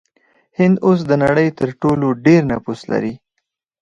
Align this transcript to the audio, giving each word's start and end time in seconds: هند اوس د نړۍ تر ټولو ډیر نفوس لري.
هند 0.57 0.75
اوس 0.87 0.99
د 1.09 1.11
نړۍ 1.23 1.47
تر 1.59 1.69
ټولو 1.81 2.07
ډیر 2.25 2.41
نفوس 2.51 2.79
لري. 2.91 3.13